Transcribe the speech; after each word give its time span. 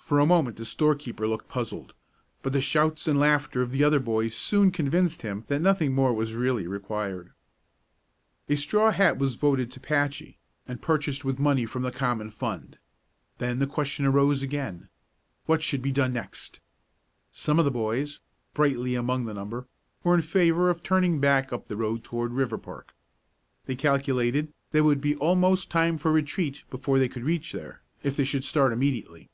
For 0.00 0.20
a 0.20 0.24
moment 0.26 0.56
the 0.56 0.64
storekeeper 0.64 1.26
looked 1.26 1.48
puzzled, 1.50 1.92
but 2.42 2.54
the 2.54 2.62
shouts 2.62 3.06
and 3.06 3.18
laughter 3.20 3.60
of 3.60 3.72
the 3.72 3.84
other 3.84 4.00
boys 4.00 4.34
soon 4.34 4.70
convinced 4.70 5.20
him 5.20 5.44
that 5.48 5.60
nothing 5.60 5.92
more 5.92 6.14
was 6.14 6.32
really 6.32 6.66
required. 6.66 7.32
A 8.48 8.56
straw 8.56 8.90
hat 8.90 9.18
was 9.18 9.34
voted 9.34 9.70
to 9.70 9.80
Patchy, 9.80 10.38
and 10.66 10.80
purchased 10.80 11.26
with 11.26 11.38
money 11.38 11.66
from 11.66 11.82
the 11.82 11.92
common 11.92 12.30
fund; 12.30 12.78
then 13.36 13.58
the 13.58 13.66
question 13.66 14.06
arose 14.06 14.40
again: 14.40 14.88
What 15.44 15.62
should 15.62 15.82
be 15.82 15.92
done 15.92 16.14
next? 16.14 16.60
Some 17.30 17.58
of 17.58 17.66
the 17.66 17.70
boys, 17.70 18.20
Brightly 18.54 18.94
among 18.94 19.26
the 19.26 19.34
number, 19.34 19.66
were 20.04 20.14
in 20.14 20.22
favor 20.22 20.70
of 20.70 20.82
turning 20.82 21.20
back 21.20 21.52
up 21.52 21.68
the 21.68 21.76
road 21.76 22.02
toward 22.02 22.32
Riverpark. 22.32 22.94
They 23.66 23.76
calculated 23.76 24.54
that 24.70 24.78
it 24.78 24.82
would 24.82 25.02
be 25.02 25.16
almost 25.16 25.70
time 25.70 25.98
for 25.98 26.10
retreat 26.10 26.64
before 26.70 26.98
they 26.98 27.08
could 27.08 27.24
reach 27.24 27.52
there, 27.52 27.82
if 28.02 28.16
they 28.16 28.24
should 28.24 28.44
start 28.44 28.72
immediately. 28.72 29.28